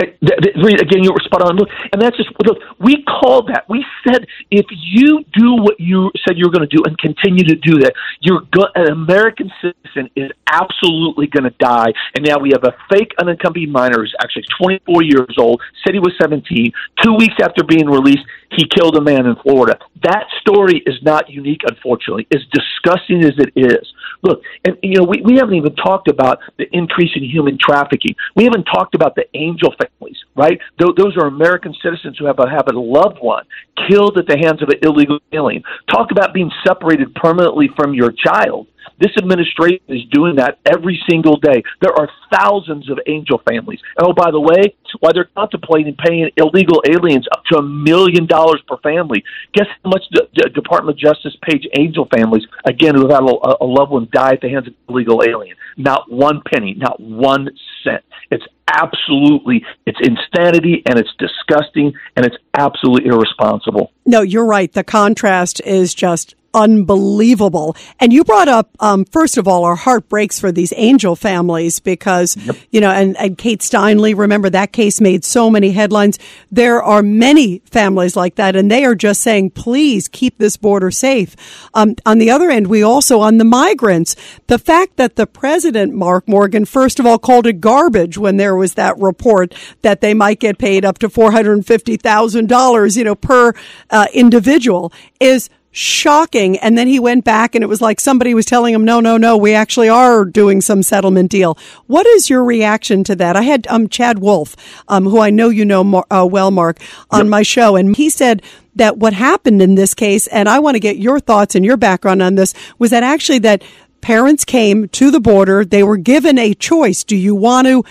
Again, 0.00 1.02
you 1.02 1.12
were 1.12 1.20
spot 1.24 1.42
on. 1.42 1.58
And 1.92 2.00
that's 2.00 2.16
just 2.16 2.30
look. 2.46 2.58
We 2.78 3.02
called 3.02 3.48
that. 3.48 3.68
We 3.68 3.84
said 4.06 4.26
if 4.50 4.66
you 4.70 5.24
do 5.32 5.56
what 5.56 5.80
you 5.80 6.10
said 6.26 6.38
you 6.38 6.46
were 6.46 6.52
going 6.52 6.68
to 6.68 6.76
do 6.76 6.82
and 6.86 6.96
continue 6.98 7.44
to 7.44 7.56
do 7.56 7.80
that, 7.80 7.92
you're 8.20 8.42
go- 8.52 8.70
an 8.76 8.92
American 8.92 9.50
citizen 9.60 10.08
is 10.14 10.30
absolutely 10.46 11.26
going 11.26 11.44
to 11.44 11.56
die. 11.58 11.92
And 12.14 12.24
now 12.24 12.38
we 12.38 12.50
have 12.52 12.62
a 12.62 12.76
fake 12.92 13.10
unaccompanied 13.18 13.72
minor 13.72 13.98
who's 13.98 14.14
actually 14.22 14.44
24 14.60 15.02
years 15.02 15.34
old. 15.36 15.60
Said 15.84 15.94
he 15.94 16.00
was 16.00 16.14
17. 16.20 16.72
Two 17.02 17.14
weeks 17.14 17.34
after 17.42 17.64
being 17.64 17.86
released, 17.86 18.24
he 18.52 18.66
killed 18.68 18.96
a 18.96 19.00
man 19.00 19.26
in 19.26 19.36
Florida. 19.42 19.78
That 20.02 20.24
story 20.40 20.82
is 20.86 20.94
not 21.02 21.28
unique, 21.28 21.62
unfortunately. 21.68 22.26
As 22.34 22.42
disgusting 22.52 23.24
as 23.24 23.34
it 23.38 23.52
is, 23.56 23.86
look, 24.22 24.42
and 24.64 24.76
you 24.82 24.94
know 24.96 25.04
we, 25.04 25.22
we 25.22 25.36
haven't 25.36 25.54
even 25.54 25.74
talked 25.74 26.08
about 26.08 26.38
the 26.56 26.66
increase 26.72 27.10
in 27.14 27.24
human 27.24 27.58
trafficking. 27.60 28.14
We 28.36 28.44
haven't 28.44 28.64
talked 28.64 28.94
about 28.94 29.14
the 29.16 29.26
angel 29.34 29.74
families, 29.98 30.16
right? 30.36 30.58
Th- 30.78 30.94
those 30.96 31.16
are 31.16 31.26
American 31.26 31.74
citizens 31.82 32.18
who 32.18 32.26
have 32.26 32.38
a, 32.38 32.48
have 32.48 32.68
a 32.68 32.78
loved 32.78 33.18
one 33.20 33.44
killed 33.88 34.18
at 34.18 34.26
the 34.26 34.38
hands 34.38 34.62
of 34.62 34.68
an 34.68 34.78
illegal 34.82 35.18
alien. 35.32 35.62
Talk 35.90 36.10
about 36.10 36.34
being 36.34 36.50
separated 36.66 37.14
permanently 37.14 37.68
from 37.76 37.94
your 37.94 38.12
child. 38.12 38.66
This 39.00 39.12
administration 39.16 39.84
is 39.88 40.02
doing 40.10 40.36
that 40.36 40.58
every 40.66 41.00
single 41.08 41.36
day. 41.38 41.62
There 41.80 41.92
are 41.96 42.08
thousands 42.32 42.90
of 42.90 42.98
angel 43.06 43.40
families. 43.48 43.80
And 43.96 44.08
oh, 44.08 44.12
by 44.12 44.30
the 44.30 44.40
way, 44.40 44.74
while 45.00 45.12
they're 45.12 45.28
contemplating 45.34 45.96
paying 45.96 46.30
illegal 46.36 46.82
aliens 46.88 47.26
up 47.32 47.44
to 47.50 47.58
a 47.58 47.62
million 47.62 48.26
dollars 48.26 48.62
per 48.66 48.76
family, 48.78 49.24
guess 49.54 49.66
how 49.82 49.90
much 49.90 50.02
the, 50.12 50.28
the 50.34 50.50
Department 50.50 50.96
of 50.96 50.98
Justice 50.98 51.36
pays 51.42 51.62
angel 51.78 52.08
families, 52.14 52.44
again, 52.64 52.94
who 52.94 53.08
have 53.08 53.20
had 53.20 53.22
a, 53.22 53.64
a 53.64 53.66
loved 53.66 53.92
one 53.92 54.08
die 54.12 54.32
at 54.32 54.40
the 54.40 54.48
hands 54.48 54.66
of 54.66 54.74
an 54.74 54.78
illegal 54.88 55.22
alien? 55.26 55.56
Not 55.76 56.10
one 56.10 56.42
penny, 56.52 56.74
not 56.74 57.00
one 57.00 57.48
cent. 57.84 58.04
It's 58.30 58.44
absolutely 58.68 59.64
it's 59.86 59.98
insanity 60.02 60.82
and 60.86 60.98
it's 60.98 61.10
disgusting 61.18 61.92
and 62.16 62.26
it's 62.26 62.36
absolutely 62.54 63.08
irresponsible. 63.08 63.92
No, 64.04 64.20
you're 64.20 64.44
right. 64.44 64.72
The 64.72 64.84
contrast 64.84 65.60
is 65.64 65.94
just 65.94 66.34
unbelievable. 66.58 67.76
And 68.00 68.12
you 68.12 68.24
brought 68.24 68.48
up, 68.48 68.70
um, 68.80 69.04
first 69.04 69.38
of 69.38 69.46
all, 69.46 69.64
our 69.64 69.76
heart 69.76 70.08
breaks 70.08 70.38
for 70.40 70.50
these 70.50 70.72
angel 70.76 71.16
families 71.16 71.80
because, 71.80 72.36
yep. 72.36 72.56
you 72.70 72.80
know, 72.80 72.90
and, 72.90 73.16
and 73.16 73.38
Kate 73.38 73.60
Steinle, 73.60 74.16
remember 74.16 74.50
that 74.50 74.72
case 74.72 75.00
made 75.00 75.24
so 75.24 75.50
many 75.50 75.72
headlines. 75.72 76.18
There 76.50 76.82
are 76.82 77.02
many 77.02 77.60
families 77.70 78.16
like 78.16 78.34
that, 78.36 78.56
and 78.56 78.70
they 78.70 78.84
are 78.84 78.94
just 78.94 79.22
saying, 79.22 79.50
please 79.50 80.08
keep 80.08 80.38
this 80.38 80.56
border 80.56 80.90
safe. 80.90 81.36
Um, 81.74 81.94
on 82.04 82.18
the 82.18 82.30
other 82.30 82.50
end, 82.50 82.66
we 82.66 82.82
also, 82.82 83.20
on 83.20 83.38
the 83.38 83.44
migrants, 83.44 84.16
the 84.48 84.58
fact 84.58 84.96
that 84.96 85.16
the 85.16 85.26
president, 85.26 85.94
Mark 85.94 86.28
Morgan, 86.28 86.64
first 86.64 86.98
of 86.98 87.06
all, 87.06 87.18
called 87.18 87.46
it 87.46 87.60
garbage 87.60 88.18
when 88.18 88.36
there 88.36 88.56
was 88.56 88.74
that 88.74 88.98
report 88.98 89.54
that 89.82 90.00
they 90.00 90.14
might 90.14 90.40
get 90.40 90.58
paid 90.58 90.84
up 90.84 90.98
to 90.98 91.08
$450,000, 91.08 92.96
you 92.96 93.04
know, 93.04 93.14
per 93.14 93.52
uh, 93.90 94.06
individual 94.12 94.92
is 95.20 95.48
shocking. 95.70 96.58
And 96.58 96.76
then 96.76 96.86
he 96.86 96.98
went 96.98 97.24
back 97.24 97.54
and 97.54 97.62
it 97.62 97.68
was 97.68 97.80
like 97.80 98.00
somebody 98.00 98.34
was 98.34 98.46
telling 98.46 98.74
him, 98.74 98.84
no, 98.84 99.00
no, 99.00 99.16
no, 99.16 99.36
we 99.36 99.54
actually 99.54 99.88
are 99.88 100.24
doing 100.24 100.60
some 100.60 100.82
settlement 100.82 101.30
deal. 101.30 101.58
What 101.86 102.06
is 102.06 102.30
your 102.30 102.42
reaction 102.42 103.04
to 103.04 103.16
that? 103.16 103.36
I 103.36 103.42
had 103.42 103.66
um, 103.68 103.88
Chad 103.88 104.18
Wolf, 104.18 104.56
um, 104.88 105.04
who 105.04 105.20
I 105.20 105.30
know 105.30 105.48
you 105.50 105.64
know 105.64 106.04
uh, 106.10 106.26
well, 106.30 106.50
Mark, 106.50 106.78
on 107.10 107.26
yep. 107.26 107.28
my 107.28 107.42
show, 107.42 107.76
and 107.76 107.96
he 107.96 108.10
said 108.10 108.42
that 108.76 108.96
what 108.96 109.12
happened 109.12 109.60
in 109.60 109.74
this 109.74 109.94
case, 109.94 110.26
and 110.28 110.48
I 110.48 110.58
want 110.58 110.76
to 110.76 110.80
get 110.80 110.98
your 110.98 111.20
thoughts 111.20 111.54
and 111.54 111.64
your 111.64 111.76
background 111.76 112.22
on 112.22 112.36
this, 112.36 112.54
was 112.78 112.90
that 112.90 113.02
actually 113.02 113.40
that 113.40 113.62
parents 114.00 114.44
came 114.44 114.88
to 114.88 115.10
the 115.10 115.20
border. 115.20 115.64
They 115.64 115.82
were 115.82 115.96
given 115.96 116.38
a 116.38 116.54
choice. 116.54 117.04
Do 117.04 117.16
you 117.16 117.34
want 117.34 117.66
to 117.66 117.84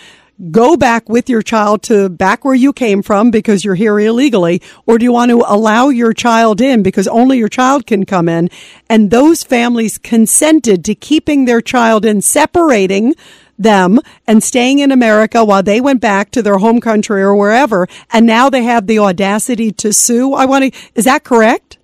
go 0.51 0.77
back 0.77 1.09
with 1.09 1.29
your 1.29 1.41
child 1.41 1.83
to 1.83 2.09
back 2.09 2.45
where 2.45 2.55
you 2.55 2.73
came 2.73 3.01
from 3.01 3.31
because 3.31 3.65
you're 3.65 3.75
here 3.75 3.99
illegally, 3.99 4.61
or 4.85 4.97
do 4.97 5.03
you 5.03 5.11
want 5.11 5.31
to 5.31 5.43
allow 5.47 5.89
your 5.89 6.13
child 6.13 6.61
in 6.61 6.83
because 6.83 7.07
only 7.07 7.37
your 7.37 7.49
child 7.49 7.85
can 7.85 8.05
come 8.05 8.29
in? 8.29 8.49
And 8.89 9.11
those 9.11 9.43
families 9.43 9.97
consented 9.97 10.85
to 10.85 10.95
keeping 10.95 11.45
their 11.45 11.61
child 11.61 12.05
in, 12.05 12.21
separating 12.21 13.15
them 13.57 13.99
and 14.27 14.43
staying 14.43 14.79
in 14.79 14.91
America 14.91 15.43
while 15.43 15.63
they 15.63 15.81
went 15.81 15.99
back 15.99 16.29
to 16.31 16.41
their 16.43 16.59
home 16.59 16.79
country 16.79 17.21
or 17.21 17.35
wherever. 17.35 17.87
And 18.13 18.25
now 18.25 18.49
they 18.49 18.63
have 18.63 18.87
the 18.87 18.99
audacity 18.99 19.71
to 19.73 19.91
sue. 19.91 20.33
I 20.33 20.45
want 20.45 20.73
to, 20.73 20.79
is 20.93 21.05
that 21.05 21.23
correct? 21.23 21.79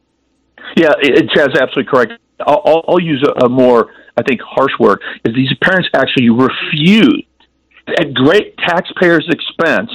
Yeah, 0.77 0.93
it, 0.99 1.29
absolutely 1.35 1.85
correct. 1.85 2.13
I'll, 2.45 2.83
I'll 2.87 2.99
use 2.99 3.23
a, 3.23 3.45
a 3.45 3.49
more, 3.49 3.91
I 4.17 4.21
think, 4.23 4.41
harsh 4.41 4.73
word. 4.79 5.01
Is 5.25 5.33
these 5.33 5.53
parents 5.61 5.89
actually 5.93 6.29
refused 6.29 7.25
at 7.87 8.13
great 8.13 8.57
taxpayers' 8.57 9.27
expense, 9.29 9.91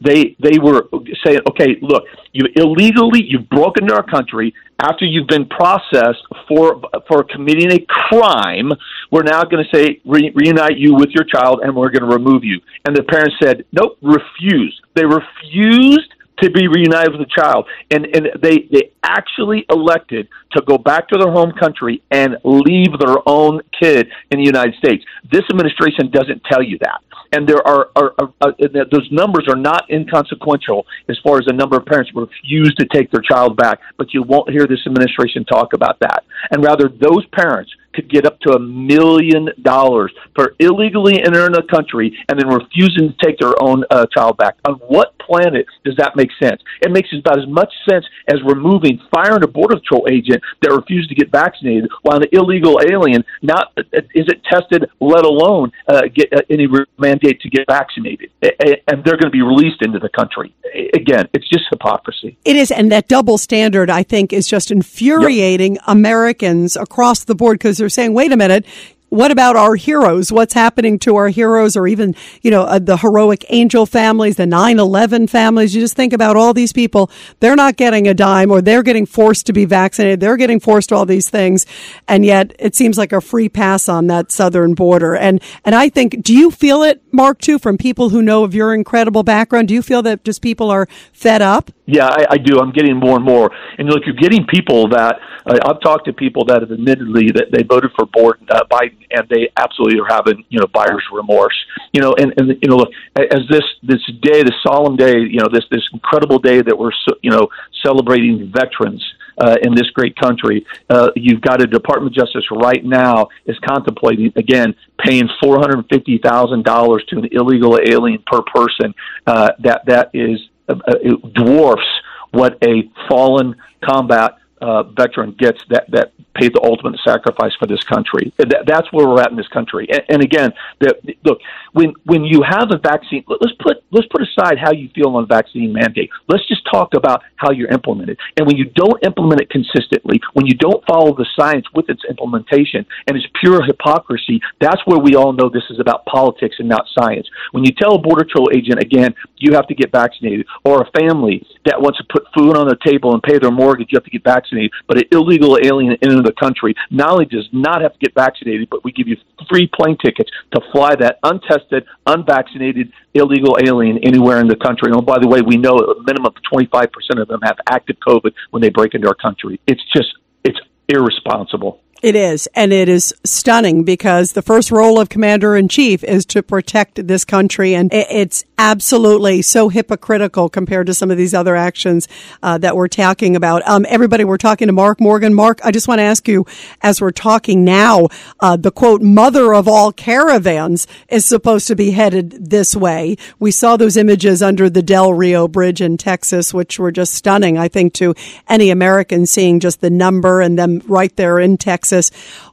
they 0.00 0.36
they 0.40 0.58
were 0.58 0.88
saying, 1.24 1.40
okay, 1.50 1.76
look, 1.80 2.04
you 2.32 2.44
illegally 2.56 3.22
you've 3.24 3.48
broken 3.48 3.84
into 3.84 3.94
our 3.94 4.02
country 4.02 4.54
after 4.80 5.04
you've 5.04 5.28
been 5.28 5.46
processed 5.46 6.22
for 6.48 6.80
for 7.08 7.24
committing 7.24 7.72
a 7.72 7.84
crime. 7.88 8.70
We're 9.10 9.22
now 9.22 9.42
going 9.42 9.64
to 9.64 9.76
say 9.76 10.00
re- 10.04 10.32
reunite 10.34 10.78
you 10.78 10.94
with 10.94 11.10
your 11.10 11.24
child, 11.24 11.60
and 11.62 11.74
we're 11.74 11.90
going 11.90 12.08
to 12.08 12.16
remove 12.16 12.44
you. 12.44 12.60
And 12.84 12.96
the 12.96 13.02
parents 13.02 13.36
said, 13.42 13.64
nope, 13.72 13.98
refused. 14.02 14.80
They 14.94 15.04
refused 15.04 16.14
to 16.42 16.50
be 16.50 16.66
reunited 16.66 17.12
with 17.12 17.20
the 17.20 17.34
child. 17.34 17.68
And, 17.90 18.06
and 18.06 18.30
they, 18.42 18.68
they 18.72 18.90
actually 19.02 19.64
elected 19.70 20.28
to 20.52 20.62
go 20.62 20.76
back 20.76 21.08
to 21.08 21.18
their 21.18 21.30
home 21.30 21.52
country 21.52 22.02
and 22.10 22.36
leave 22.44 22.98
their 22.98 23.16
own 23.26 23.60
kid 23.78 24.08
in 24.30 24.38
the 24.38 24.44
United 24.44 24.74
States. 24.74 25.04
This 25.30 25.42
administration 25.50 26.10
doesn't 26.10 26.42
tell 26.50 26.62
you 26.62 26.78
that 26.80 27.00
and 27.32 27.48
there 27.48 27.66
are, 27.66 27.90
are, 27.96 28.14
are, 28.18 28.32
uh, 28.40 28.52
are, 28.62 28.84
those 28.90 29.08
numbers 29.10 29.46
are 29.48 29.56
not 29.56 29.90
inconsequential 29.90 30.86
as 31.08 31.18
far 31.24 31.38
as 31.38 31.44
the 31.46 31.52
number 31.52 31.76
of 31.76 31.86
parents 31.86 32.10
who 32.14 32.20
refuse 32.20 32.74
to 32.76 32.86
take 32.86 33.10
their 33.10 33.22
child 33.22 33.56
back. 33.56 33.80
But 33.96 34.12
you 34.14 34.22
won't 34.22 34.50
hear 34.50 34.66
this 34.66 34.80
administration 34.86 35.44
talk 35.44 35.72
about 35.72 35.98
that, 36.00 36.24
and 36.50 36.62
rather 36.62 36.88
those 36.88 37.26
parents 37.32 37.72
could 37.94 38.10
get 38.10 38.26
up 38.26 38.40
to 38.40 38.52
a 38.52 38.58
million 38.58 39.48
dollars 39.62 40.12
for 40.34 40.54
illegally 40.58 41.22
entering 41.22 41.52
the 41.52 41.62
country 41.70 42.16
and 42.28 42.38
then 42.38 42.48
refusing 42.48 43.08
to 43.12 43.26
take 43.26 43.38
their 43.38 43.54
own 43.62 43.84
uh, 43.90 44.06
child 44.14 44.36
back. 44.36 44.56
On 44.64 44.74
what 44.88 45.16
planet 45.18 45.66
does 45.84 45.96
that 45.96 46.16
make 46.16 46.30
sense? 46.40 46.60
It 46.80 46.90
makes 46.90 47.08
about 47.12 47.38
as 47.38 47.48
much 47.48 47.72
sense 47.88 48.04
as 48.28 48.36
removing, 48.44 49.00
firing 49.14 49.42
a 49.42 49.46
border 49.46 49.76
patrol 49.76 50.06
agent 50.10 50.42
that 50.62 50.72
refused 50.72 51.08
to 51.10 51.14
get 51.14 51.30
vaccinated, 51.30 51.90
while 52.02 52.18
an 52.18 52.24
illegal 52.32 52.80
alien 52.90 53.24
not 53.42 53.72
uh, 53.76 53.82
is 54.14 54.26
it 54.28 54.42
tested, 54.44 54.88
let 55.00 55.24
alone 55.24 55.70
uh, 55.88 56.02
get 56.14 56.32
uh, 56.32 56.40
any 56.50 56.66
mandate 56.98 57.40
to 57.40 57.48
get 57.48 57.64
vaccinated, 57.68 58.30
and 58.42 59.04
they're 59.04 59.16
going 59.16 59.24
to 59.24 59.30
be 59.30 59.42
released 59.42 59.82
into 59.82 59.98
the 59.98 60.08
country. 60.08 60.54
Again, 60.94 61.28
it's 61.34 61.48
just 61.48 61.64
hypocrisy. 61.70 62.36
It 62.44 62.56
is, 62.56 62.70
and 62.70 62.90
that 62.92 63.08
double 63.08 63.38
standard, 63.38 63.90
I 63.90 64.02
think, 64.02 64.32
is 64.32 64.46
just 64.46 64.70
infuriating 64.70 65.74
yep. 65.74 65.84
Americans 65.86 66.76
across 66.76 67.24
the 67.24 67.34
board 67.34 67.58
because 67.58 67.80
they're 67.82 67.88
saying, 67.88 68.14
wait 68.14 68.30
a 68.30 68.36
minute, 68.36 68.64
what 69.12 69.30
about 69.30 69.56
our 69.56 69.74
heroes? 69.74 70.32
What's 70.32 70.54
happening 70.54 70.98
to 71.00 71.16
our 71.16 71.28
heroes 71.28 71.76
or 71.76 71.86
even, 71.86 72.14
you 72.40 72.50
know, 72.50 72.62
uh, 72.62 72.78
the 72.78 72.96
heroic 72.96 73.44
angel 73.50 73.84
families, 73.84 74.36
the 74.36 74.44
9-11 74.44 75.28
families? 75.28 75.74
You 75.74 75.82
just 75.82 75.94
think 75.94 76.14
about 76.14 76.34
all 76.34 76.54
these 76.54 76.72
people. 76.72 77.10
They're 77.40 77.54
not 77.54 77.76
getting 77.76 78.08
a 78.08 78.14
dime 78.14 78.50
or 78.50 78.62
they're 78.62 78.82
getting 78.82 79.04
forced 79.04 79.44
to 79.46 79.52
be 79.52 79.66
vaccinated. 79.66 80.20
They're 80.20 80.38
getting 80.38 80.60
forced 80.60 80.88
to 80.88 80.94
all 80.94 81.04
these 81.04 81.28
things. 81.28 81.66
And 82.08 82.24
yet 82.24 82.56
it 82.58 82.74
seems 82.74 82.96
like 82.96 83.12
a 83.12 83.20
free 83.20 83.50
pass 83.50 83.86
on 83.86 84.06
that 84.06 84.32
southern 84.32 84.72
border. 84.72 85.14
And, 85.14 85.42
and 85.62 85.74
I 85.74 85.90
think, 85.90 86.22
do 86.22 86.32
you 86.32 86.50
feel 86.50 86.82
it, 86.82 87.02
Mark, 87.12 87.38
too, 87.38 87.58
from 87.58 87.76
people 87.76 88.08
who 88.08 88.22
know 88.22 88.44
of 88.44 88.54
your 88.54 88.72
incredible 88.72 89.24
background? 89.24 89.68
Do 89.68 89.74
you 89.74 89.82
feel 89.82 90.00
that 90.04 90.24
just 90.24 90.40
people 90.40 90.70
are 90.70 90.88
fed 91.12 91.42
up? 91.42 91.70
Yeah, 91.84 92.06
I, 92.06 92.26
I 92.30 92.38
do. 92.38 92.60
I'm 92.60 92.70
getting 92.70 92.96
more 92.96 93.16
and 93.16 93.24
more. 93.24 93.50
And 93.76 93.88
look, 93.88 94.04
you're 94.06 94.14
getting 94.14 94.46
people 94.46 94.88
that 94.90 95.18
uh, 95.44 95.58
I've 95.64 95.80
talked 95.80 96.04
to 96.06 96.12
people 96.12 96.44
that 96.44 96.62
have 96.62 96.70
admittedly 96.70 97.30
that 97.34 97.46
they 97.50 97.64
voted 97.64 97.90
for 97.98 98.06
Biden, 98.06 98.48
uh, 98.50 98.62
Biden, 98.70 99.04
and 99.10 99.28
they 99.28 99.48
absolutely 99.56 99.98
are 99.98 100.06
having 100.08 100.44
you 100.48 100.60
know 100.60 100.66
buyer's 100.72 101.02
remorse. 101.12 101.56
You 101.92 102.00
know, 102.00 102.14
and 102.16 102.32
and 102.36 102.50
you 102.62 102.68
know, 102.68 102.76
look, 102.76 102.90
as 103.16 103.40
this 103.50 103.64
this 103.82 104.00
day, 104.22 104.42
this 104.44 104.54
solemn 104.64 104.96
day, 104.96 105.18
you 105.18 105.40
know, 105.40 105.48
this 105.52 105.64
this 105.72 105.82
incredible 105.92 106.38
day 106.38 106.62
that 106.62 106.78
we're 106.78 106.92
you 107.22 107.30
know 107.30 107.48
celebrating 107.84 108.52
veterans. 108.54 109.04
Uh, 109.38 109.56
in 109.62 109.74
this 109.74 109.88
great 109.94 110.14
country, 110.16 110.64
uh, 110.90 111.08
you've 111.16 111.40
got 111.40 111.62
a 111.62 111.66
Department 111.66 112.14
of 112.14 112.14
Justice 112.14 112.44
right 112.52 112.84
now 112.84 113.26
is 113.46 113.56
contemplating 113.66 114.30
again 114.36 114.74
paying 115.02 115.26
four 115.42 115.58
hundred 115.58 115.82
fifty 115.90 116.18
thousand 116.22 116.64
dollars 116.66 117.02
to 117.08 117.16
an 117.16 117.26
illegal 117.32 117.78
alien 117.82 118.22
per 118.26 118.42
person. 118.54 118.92
Uh, 119.26 119.48
that 119.60 119.86
that 119.86 120.10
is 120.12 120.38
Uh, 120.68 120.74
uh, 120.86 120.94
dwarfs 121.34 121.82
what 122.30 122.56
a 122.64 122.88
fallen 123.08 123.54
combat 123.84 124.38
uh, 124.62 124.84
veteran 124.84 125.34
gets 125.38 125.60
that 125.68 125.90
that 125.90 126.12
paid 126.34 126.54
the 126.54 126.62
ultimate 126.62 126.98
sacrifice 127.04 127.52
for 127.58 127.66
this 127.66 127.82
country. 127.84 128.32
That, 128.38 128.64
that's 128.66 128.90
where 128.92 129.06
we're 129.06 129.20
at 129.20 129.30
in 129.30 129.36
this 129.36 129.48
country. 129.48 129.86
And, 129.92 130.02
and 130.08 130.22
again, 130.22 130.52
the, 130.80 130.94
the, 131.04 131.16
look 131.24 131.38
when 131.72 131.92
when 132.04 132.24
you 132.24 132.42
have 132.48 132.70
a 132.70 132.78
vaccine, 132.78 133.24
let's 133.26 133.56
put 133.60 133.82
let's 133.90 134.06
put 134.06 134.22
aside 134.22 134.58
how 134.58 134.72
you 134.72 134.88
feel 134.94 135.16
on 135.16 135.26
vaccine 135.26 135.72
mandate. 135.72 136.10
Let's 136.28 136.46
just 136.46 136.62
talk 136.70 136.94
about 136.94 137.22
how 137.36 137.50
you're 137.50 137.70
implemented. 137.70 138.18
And 138.36 138.46
when 138.46 138.56
you 138.56 138.66
don't 138.66 139.04
implement 139.04 139.40
it 139.40 139.50
consistently, 139.50 140.20
when 140.34 140.46
you 140.46 140.54
don't 140.54 140.84
follow 140.86 141.14
the 141.14 141.26
science 141.36 141.66
with 141.74 141.90
its 141.90 142.02
implementation, 142.08 142.86
and 143.06 143.16
it's 143.16 143.26
pure 143.40 143.62
hypocrisy, 143.64 144.40
that's 144.60 144.80
where 144.86 144.98
we 144.98 145.16
all 145.16 145.32
know 145.32 145.48
this 145.48 145.68
is 145.70 145.80
about 145.80 146.06
politics 146.06 146.56
and 146.60 146.68
not 146.68 146.86
science. 146.98 147.28
When 147.50 147.64
you 147.64 147.72
tell 147.72 147.94
a 147.96 147.98
border 147.98 148.24
patrol 148.24 148.50
agent 148.54 148.80
again, 148.80 149.14
you 149.36 149.54
have 149.54 149.66
to 149.66 149.74
get 149.74 149.90
vaccinated, 149.90 150.46
or 150.64 150.82
a 150.82 150.90
family 150.98 151.44
that 151.66 151.80
wants 151.80 151.98
to 151.98 152.04
put 152.10 152.26
food 152.36 152.56
on 152.56 152.68
the 152.68 152.76
table 152.86 153.12
and 153.12 153.22
pay 153.22 153.38
their 153.38 153.50
mortgage, 153.50 153.88
you 153.90 153.96
have 153.96 154.04
to 154.04 154.10
get 154.10 154.22
vaccinated. 154.22 154.51
But 154.86 154.98
an 154.98 155.04
illegal 155.12 155.58
alien 155.62 155.96
into 156.02 156.22
the 156.22 156.32
country 156.38 156.74
not 156.90 157.10
only 157.10 157.24
does 157.24 157.48
not 157.52 157.82
have 157.82 157.92
to 157.92 157.98
get 157.98 158.14
vaccinated, 158.14 158.68
but 158.70 158.84
we 158.84 158.92
give 158.92 159.08
you 159.08 159.16
free 159.48 159.70
plane 159.72 159.96
tickets 160.04 160.30
to 160.52 160.60
fly 160.72 160.94
that 160.96 161.18
untested, 161.22 161.84
unvaccinated 162.06 162.92
illegal 163.14 163.56
alien 163.62 163.98
anywhere 163.98 164.40
in 164.40 164.48
the 164.48 164.56
country. 164.56 164.90
And 164.90 164.96
oh, 164.96 165.02
by 165.02 165.18
the 165.18 165.28
way, 165.28 165.40
we 165.40 165.56
know 165.56 165.76
a 165.76 166.02
minimum 166.02 166.26
of 166.26 166.34
25% 166.52 166.88
of 167.20 167.28
them 167.28 167.40
have 167.42 167.56
active 167.68 167.96
COVID 168.06 168.32
when 168.50 168.62
they 168.62 168.70
break 168.70 168.94
into 168.94 169.08
our 169.08 169.14
country. 169.14 169.60
It's 169.66 169.82
just, 169.94 170.08
it's 170.44 170.58
irresponsible. 170.88 171.80
It 172.02 172.16
is. 172.16 172.48
And 172.56 172.72
it 172.72 172.88
is 172.88 173.14
stunning 173.22 173.84
because 173.84 174.32
the 174.32 174.42
first 174.42 174.72
role 174.72 174.98
of 174.98 175.08
commander 175.08 175.54
in 175.54 175.68
chief 175.68 176.02
is 176.02 176.26
to 176.26 176.42
protect 176.42 177.06
this 177.06 177.24
country. 177.24 177.76
And 177.76 177.94
it's 177.94 178.44
absolutely 178.58 179.40
so 179.40 179.68
hypocritical 179.68 180.48
compared 180.48 180.88
to 180.88 180.94
some 180.94 181.12
of 181.12 181.16
these 181.16 181.32
other 181.32 181.54
actions 181.54 182.08
uh, 182.42 182.58
that 182.58 182.74
we're 182.74 182.88
talking 182.88 183.36
about. 183.36 183.66
Um, 183.68 183.86
everybody, 183.88 184.24
we're 184.24 184.36
talking 184.36 184.66
to 184.66 184.72
Mark 184.72 185.00
Morgan. 185.00 185.32
Mark, 185.32 185.60
I 185.64 185.70
just 185.70 185.86
want 185.86 186.00
to 186.00 186.02
ask 186.02 186.26
you, 186.26 186.44
as 186.80 187.00
we're 187.00 187.12
talking 187.12 187.64
now, 187.64 188.08
uh, 188.40 188.56
the 188.56 188.72
quote, 188.72 189.00
mother 189.00 189.54
of 189.54 189.68
all 189.68 189.92
caravans 189.92 190.88
is 191.08 191.24
supposed 191.24 191.68
to 191.68 191.76
be 191.76 191.92
headed 191.92 192.50
this 192.50 192.74
way. 192.74 193.16
We 193.38 193.52
saw 193.52 193.76
those 193.76 193.96
images 193.96 194.42
under 194.42 194.68
the 194.68 194.82
Del 194.82 195.12
Rio 195.14 195.46
Bridge 195.46 195.80
in 195.80 195.98
Texas, 195.98 196.52
which 196.52 196.80
were 196.80 196.90
just 196.90 197.14
stunning, 197.14 197.58
I 197.58 197.68
think, 197.68 197.94
to 197.94 198.14
any 198.48 198.70
American 198.70 199.24
seeing 199.24 199.60
just 199.60 199.80
the 199.80 199.90
number 199.90 200.40
and 200.40 200.58
them 200.58 200.82
right 200.86 201.14
there 201.14 201.38
in 201.38 201.58
Texas 201.58 201.91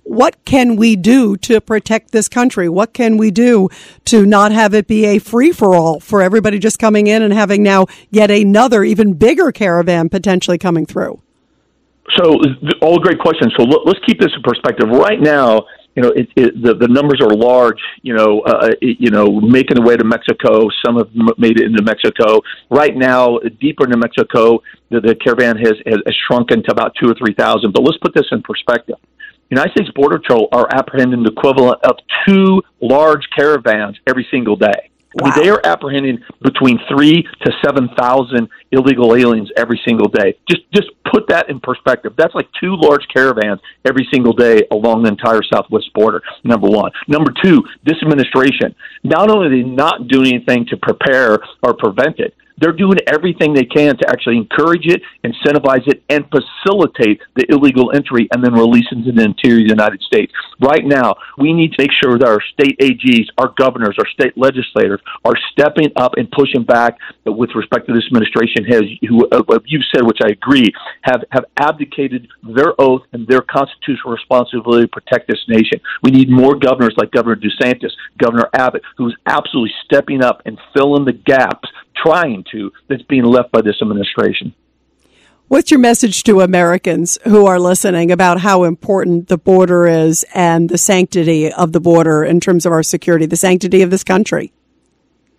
what 0.03 0.43
can 0.45 0.75
we 0.75 0.95
do 0.95 1.37
to 1.37 1.61
protect 1.61 2.11
this 2.11 2.27
country? 2.27 2.67
What 2.67 2.93
can 2.93 3.17
we 3.17 3.31
do 3.31 3.69
to 4.05 4.25
not 4.25 4.51
have 4.51 4.73
it 4.73 4.87
be 4.87 5.05
a 5.05 5.19
free 5.19 5.51
for 5.51 5.75
all 5.75 5.99
for 5.99 6.21
everybody 6.21 6.59
just 6.59 6.79
coming 6.79 7.07
in 7.07 7.21
and 7.21 7.33
having 7.33 7.63
now 7.63 7.87
yet 8.09 8.31
another 8.31 8.83
even 8.83 9.13
bigger 9.13 9.51
caravan 9.51 10.09
potentially 10.09 10.57
coming 10.57 10.85
through? 10.85 11.21
So, 12.17 12.39
all 12.81 12.97
great 12.97 13.19
questions. 13.19 13.53
So, 13.55 13.63
let's 13.63 13.99
keep 14.05 14.19
this 14.19 14.31
in 14.35 14.41
perspective. 14.41 14.89
Right 14.89 15.21
now, 15.21 15.65
you 15.95 16.03
know, 16.03 16.09
it, 16.15 16.29
it, 16.35 16.63
the 16.63 16.75
the 16.75 16.87
numbers 16.87 17.19
are 17.21 17.29
large. 17.35 17.81
You 18.03 18.15
know, 18.15 18.41
uh, 18.41 18.69
it, 18.81 18.97
you 18.99 19.11
know, 19.11 19.41
making 19.41 19.75
the 19.75 19.81
way 19.81 19.97
to 19.97 20.05
Mexico. 20.05 20.69
Some 20.85 20.97
have 20.97 21.09
made 21.37 21.59
it 21.59 21.65
into 21.65 21.83
Mexico. 21.83 22.41
Right 22.69 22.95
now, 22.95 23.39
deeper 23.59 23.85
into 23.85 23.97
Mexico, 23.97 24.61
the, 24.89 25.01
the 25.01 25.15
caravan 25.15 25.57
has, 25.57 25.73
has 25.85 26.15
shrunken 26.25 26.63
to 26.63 26.71
about 26.71 26.93
two 27.01 27.09
or 27.09 27.15
three 27.15 27.33
thousand. 27.33 27.73
But 27.73 27.83
let's 27.83 27.97
put 27.97 28.13
this 28.13 28.27
in 28.31 28.41
perspective. 28.43 28.95
United 29.49 29.71
States 29.71 29.91
Border 29.95 30.19
Patrol 30.19 30.47
are 30.51 30.67
apprehending 30.73 31.23
the 31.23 31.31
equivalent 31.31 31.79
of 31.83 31.97
two 32.27 32.61
large 32.81 33.27
caravans 33.35 33.97
every 34.07 34.27
single 34.29 34.55
day. 34.55 34.89
Wow. 35.15 35.31
They 35.35 35.49
are 35.49 35.59
apprehending 35.63 36.19
between 36.43 36.79
three 36.87 37.23
to 37.23 37.51
seven 37.65 37.89
thousand 37.97 38.47
illegal 38.71 39.15
aliens 39.15 39.49
every 39.57 39.81
single 39.83 40.07
day. 40.07 40.37
Just 40.47 40.71
just 40.71 40.89
put 41.11 41.27
that 41.29 41.49
in 41.49 41.59
perspective. 41.59 42.13
That's 42.15 42.35
like 42.35 42.47
two 42.59 42.75
large 42.75 43.07
caravans 43.11 43.59
every 43.85 44.07
single 44.13 44.33
day 44.33 44.67
along 44.69 45.01
the 45.01 45.09
entire 45.09 45.41
southwest 45.41 45.91
border. 45.95 46.21
Number 46.43 46.69
one. 46.69 46.91
Number 47.07 47.33
two, 47.43 47.63
this 47.83 47.95
administration 48.03 48.75
not 49.03 49.31
only 49.31 49.63
not 49.63 50.07
doing 50.07 50.27
anything 50.27 50.67
to 50.67 50.77
prepare 50.77 51.39
or 51.63 51.73
prevent 51.73 52.19
it, 52.19 52.35
they're 52.59 52.73
doing 52.73 52.97
everything 53.07 53.53
they 53.53 53.65
can 53.65 53.97
to 53.97 54.09
actually 54.09 54.37
encourage 54.37 54.85
it, 54.85 55.01
incentivize 55.23 55.87
it, 55.87 56.03
and 56.09 56.25
facilitate 56.29 57.21
the 57.35 57.45
illegal 57.49 57.91
entry 57.95 58.27
and 58.31 58.43
then 58.43 58.53
release 58.53 58.85
into 58.91 59.11
the 59.11 59.23
interior 59.23 59.61
of 59.61 59.67
the 59.67 59.75
United 59.75 60.01
States. 60.01 60.31
Right 60.59 60.85
now, 60.85 61.15
we 61.37 61.53
need 61.53 61.71
to 61.73 61.77
make 61.79 61.91
sure 62.03 62.17
that 62.17 62.27
our 62.27 62.41
state 62.53 62.77
AGs, 62.79 63.27
our 63.37 63.53
governors, 63.57 63.95
our 63.97 64.07
state 64.07 64.37
legislators 64.37 64.99
are 65.23 65.35
stepping 65.51 65.91
up 65.95 66.13
and 66.17 66.29
pushing 66.31 66.63
back 66.63 66.97
with 67.25 67.49
respect 67.55 67.87
to 67.87 67.93
this 67.93 68.03
administration 68.07 68.65
has, 68.65 68.83
who 69.07 69.27
uh, 69.29 69.59
you've 69.65 69.85
said, 69.93 70.05
which 70.05 70.19
I 70.23 70.29
agree, 70.29 70.71
have, 71.01 71.23
have 71.31 71.45
abdicated 71.57 72.27
their 72.43 72.79
oath 72.79 73.03
and 73.13 73.27
their 73.27 73.41
constitutional 73.41 74.11
responsibility 74.11 74.83
to 74.83 74.87
protect 74.87 75.27
this 75.27 75.39
nation. 75.47 75.79
We 76.03 76.11
need 76.11 76.29
more 76.29 76.55
governors 76.55 76.95
like 76.97 77.11
Governor 77.11 77.37
DeSantis, 77.37 77.91
Governor 78.17 78.49
Abbott, 78.53 78.81
who's 78.97 79.15
absolutely 79.25 79.71
stepping 79.85 80.23
up 80.23 80.41
and 80.45 80.57
filling 80.73 81.05
the 81.05 81.13
gaps 81.13 81.69
trying 82.03 82.43
to 82.51 82.71
that's 82.87 83.03
being 83.03 83.23
left 83.23 83.51
by 83.51 83.61
this 83.61 83.75
administration. 83.81 84.53
What's 85.47 85.71
your 85.71 85.79
message 85.79 86.21
to 86.23 86.41
Americans 86.41 87.17
who 87.23 87.47
are 87.47 87.59
listening 87.59 88.11
about 88.11 88.41
how 88.41 88.65
important 88.65 89.29
the 89.29 89.37
border 89.37 89.87
is 89.87 90.23
and 90.35 90.69
the 90.69 90.77
sanctity 90.77 91.51
of 91.51 91.71
the 91.71 91.79
border 91.79 92.23
in 92.23 92.39
terms 92.39 92.67
of 92.67 92.71
our 92.71 92.83
security, 92.83 93.25
the 93.25 93.35
sanctity 93.35 93.81
of 93.81 93.89
this 93.89 94.03
country? 94.03 94.53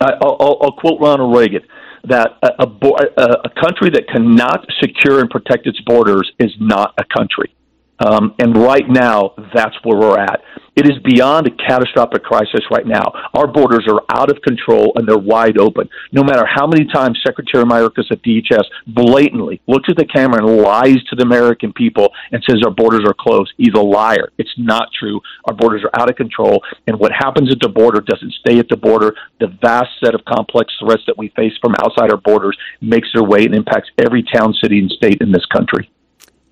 I'll, 0.01 0.37
I'll, 0.41 0.59
I'll 0.63 0.73
quote 0.73 1.01
Ronald 1.01 1.37
Reagan 1.37 1.63
that 2.09 2.39
a, 2.43 2.65
a, 2.65 3.25
a, 3.45 3.51
country 3.63 3.91
that 3.91 4.09
cannot 4.09 4.67
secure 4.81 5.21
and 5.21 5.29
protect 5.29 5.67
its 5.67 5.79
borders 5.83 6.33
is 6.39 6.51
not 6.59 6.95
a 6.99 7.05
country. 7.17 7.55
Um, 7.99 8.35
and 8.39 8.57
right 8.57 8.89
now, 8.89 9.35
that's 9.55 9.77
where 9.85 9.99
we're 9.99 10.19
at. 10.19 10.43
It 10.77 10.87
is 10.87 10.99
beyond 11.05 11.47
a 11.47 11.51
catastrophic 11.51 12.23
crisis 12.23 12.61
right 12.71 12.87
now. 12.87 13.13
Our 13.35 13.47
borders 13.47 13.87
are 13.89 14.03
out 14.09 14.31
of 14.31 14.41
control 14.43 14.93
and 14.95 15.07
they're 15.07 15.19
wide 15.19 15.59
open. 15.59 15.89
No 16.13 16.23
matter 16.23 16.47
how 16.47 16.67
many 16.67 16.87
times 16.87 17.21
Secretary 17.27 17.65
Mayorkas 17.65 18.11
at 18.11 18.23
DHS 18.23 18.65
blatantly 18.87 19.61
looks 19.67 19.89
at 19.91 19.97
the 19.97 20.05
camera 20.05 20.45
and 20.45 20.63
lies 20.63 21.03
to 21.11 21.17
the 21.17 21.25
American 21.25 21.73
people 21.73 22.11
and 22.33 22.43
says 22.49 22.63
our 22.65 22.71
borders 22.71 23.03
are 23.07 23.15
closed, 23.19 23.53
he's 23.57 23.75
a 23.75 23.81
liar. 23.81 24.31
It's 24.39 24.55
not 24.57 24.89
true. 24.99 25.21
Our 25.47 25.55
borders 25.55 25.83
are 25.83 26.01
out 26.01 26.11
of 26.11 26.17
control. 26.17 26.63
And 26.87 26.99
what 26.99 27.13
happens 27.13 27.51
at 27.51 27.61
the 27.61 27.69
border 27.69 28.01
doesn't 28.01 28.33
stay 28.35 28.59
at 28.59 28.69
the 28.69 28.77
border. 28.77 29.15
The 29.41 29.49
vast 29.61 29.91
set 30.03 30.15
of 30.15 30.25
complex 30.25 30.73
threats 30.81 31.03
that 31.07 31.19
we 31.19 31.29
face 31.37 31.53
from 31.61 31.75
outside 31.83 32.11
our 32.11 32.21
borders 32.21 32.57
makes 32.81 33.09
their 33.13 33.25
way 33.25 33.45
and 33.45 33.55
impacts 33.55 33.91
every 33.99 34.23
town, 34.23 34.55
city, 34.63 34.79
and 34.79 34.91
state 34.91 35.19
in 35.21 35.33
this 35.33 35.47
country. 35.47 35.91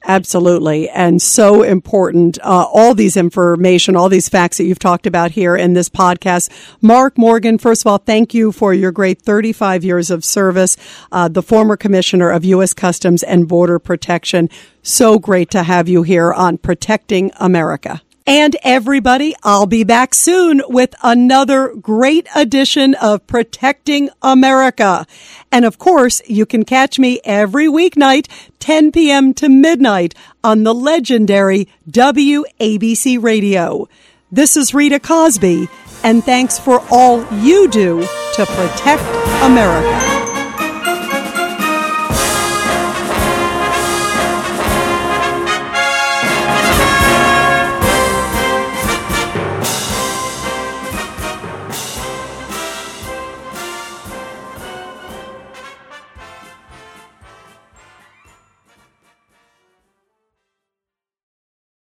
Absolutely. 0.04 0.88
And 0.88 1.20
so 1.20 1.62
important. 1.62 2.38
Uh, 2.42 2.66
all 2.72 2.94
these 2.94 3.16
information, 3.16 3.96
all 3.96 4.08
these 4.08 4.28
facts 4.28 4.58
that 4.58 4.64
you've 4.64 4.78
talked 4.78 5.06
about 5.06 5.32
here 5.32 5.56
in 5.56 5.74
this 5.74 5.88
podcast. 5.88 6.50
Mark 6.80 7.18
Morgan, 7.18 7.58
first 7.58 7.82
of 7.82 7.88
all, 7.88 7.98
thank 7.98 8.32
you 8.32 8.52
for 8.52 8.72
your 8.72 8.92
great 8.92 9.20
35 9.20 9.84
years 9.84 10.10
of 10.10 10.24
service. 10.24 10.76
Uh, 11.10 11.28
the 11.28 11.42
former 11.42 11.76
commissioner 11.76 12.30
of 12.30 12.44
U.S. 12.44 12.72
Customs 12.72 13.22
and 13.22 13.48
Border 13.48 13.78
Protection. 13.78 14.48
So 14.82 15.18
great 15.18 15.50
to 15.50 15.64
have 15.64 15.88
you 15.88 16.04
here 16.04 16.32
on 16.32 16.58
Protecting 16.58 17.32
America. 17.38 18.00
And 18.28 18.56
everybody, 18.62 19.34
I'll 19.42 19.64
be 19.64 19.84
back 19.84 20.12
soon 20.12 20.60
with 20.68 20.94
another 21.02 21.74
great 21.74 22.28
edition 22.36 22.94
of 22.96 23.26
Protecting 23.26 24.10
America. 24.20 25.06
And 25.50 25.64
of 25.64 25.78
course, 25.78 26.20
you 26.26 26.44
can 26.44 26.66
catch 26.66 26.98
me 26.98 27.20
every 27.24 27.68
weeknight, 27.68 28.28
10 28.58 28.92
p.m. 28.92 29.32
to 29.32 29.48
midnight 29.48 30.14
on 30.44 30.64
the 30.64 30.74
legendary 30.74 31.68
WABC 31.90 33.22
radio. 33.22 33.88
This 34.30 34.58
is 34.58 34.74
Rita 34.74 35.00
Cosby, 35.00 35.66
and 36.04 36.22
thanks 36.22 36.58
for 36.58 36.84
all 36.90 37.24
you 37.36 37.66
do 37.66 38.02
to 38.34 38.44
protect 38.44 39.02
America. 39.42 40.17